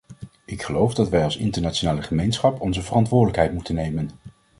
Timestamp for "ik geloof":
0.45-0.93